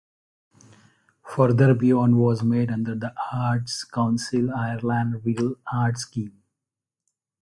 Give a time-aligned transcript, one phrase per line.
[1.25, 6.41] Further Beyond was made under the Arts Council Ireland Reel Art scheme.